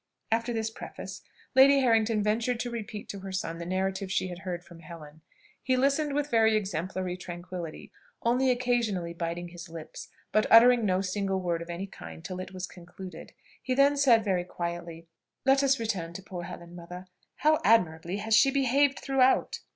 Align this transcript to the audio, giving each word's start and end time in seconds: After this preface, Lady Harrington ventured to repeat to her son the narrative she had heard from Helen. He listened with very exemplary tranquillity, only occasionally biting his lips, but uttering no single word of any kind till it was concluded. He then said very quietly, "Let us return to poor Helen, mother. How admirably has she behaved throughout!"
After 0.31 0.51
this 0.51 0.71
preface, 0.71 1.21
Lady 1.53 1.81
Harrington 1.81 2.23
ventured 2.23 2.59
to 2.61 2.71
repeat 2.71 3.07
to 3.09 3.19
her 3.19 3.31
son 3.31 3.59
the 3.59 3.67
narrative 3.67 4.11
she 4.11 4.29
had 4.29 4.39
heard 4.39 4.63
from 4.63 4.79
Helen. 4.79 5.21
He 5.61 5.77
listened 5.77 6.15
with 6.15 6.31
very 6.31 6.55
exemplary 6.57 7.15
tranquillity, 7.15 7.91
only 8.23 8.49
occasionally 8.49 9.13
biting 9.13 9.49
his 9.49 9.69
lips, 9.69 10.07
but 10.31 10.51
uttering 10.51 10.87
no 10.87 11.01
single 11.01 11.39
word 11.39 11.61
of 11.61 11.69
any 11.69 11.85
kind 11.85 12.25
till 12.25 12.39
it 12.39 12.51
was 12.51 12.65
concluded. 12.65 13.33
He 13.61 13.75
then 13.75 13.95
said 13.95 14.23
very 14.25 14.43
quietly, 14.43 15.05
"Let 15.45 15.61
us 15.61 15.79
return 15.79 16.13
to 16.13 16.23
poor 16.23 16.45
Helen, 16.45 16.73
mother. 16.75 17.05
How 17.35 17.59
admirably 17.63 18.17
has 18.17 18.33
she 18.35 18.49
behaved 18.49 18.97
throughout!" 18.97 19.59